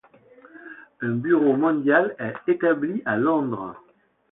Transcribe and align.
Un 1.01 1.11
Bureau 1.17 1.55
mondial 1.55 2.15
est 2.17 2.33
établi 2.51 3.03
à 3.05 3.17
Londres. 3.17 3.79